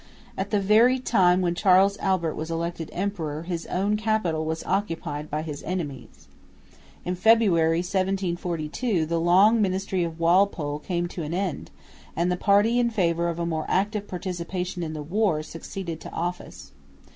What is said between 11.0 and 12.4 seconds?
to an end; and the